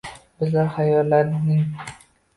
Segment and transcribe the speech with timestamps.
[0.43, 1.63] Bizlar xayollarning